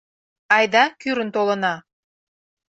Айда, 0.55 0.83
кӱрын 1.01 1.29
толына. 1.35 1.75